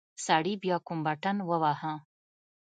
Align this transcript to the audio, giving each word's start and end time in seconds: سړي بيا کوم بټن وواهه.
سړي 0.25 0.53
بيا 0.63 0.77
کوم 0.87 0.99
بټن 1.05 1.37
وواهه. 1.49 1.93